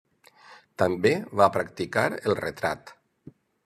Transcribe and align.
També 0.83 1.13
va 1.43 1.51
practicar 1.59 2.09
el 2.17 2.39
retrat. 2.45 2.99